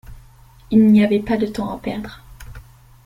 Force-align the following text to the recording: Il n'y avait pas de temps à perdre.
Il 0.71 0.87
n'y 0.87 1.03
avait 1.03 1.19
pas 1.19 1.37
de 1.37 1.45
temps 1.45 1.69
à 1.71 1.77
perdre. 1.77 2.21